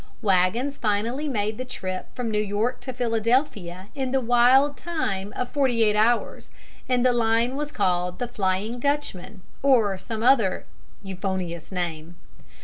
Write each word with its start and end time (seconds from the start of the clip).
Wagons 0.23 0.79
finally 0.79 1.27
made 1.27 1.59
the 1.59 1.63
trip 1.63 2.07
from 2.15 2.31
New 2.31 2.41
York 2.41 2.79
to 2.79 2.91
Philadelphia 2.91 3.89
in 3.93 4.09
the 4.11 4.19
wild 4.19 4.75
time 4.75 5.31
of 5.35 5.51
forty 5.51 5.83
eight 5.83 5.95
hours, 5.95 6.49
and 6.89 7.05
the 7.05 7.13
line 7.13 7.55
was 7.55 7.71
called 7.71 8.17
The 8.17 8.27
Flying 8.27 8.79
Dutchman, 8.79 9.43
or 9.61 9.95
some 9.99 10.23
other 10.23 10.65
euphonious 11.03 11.71
name. 11.71 12.15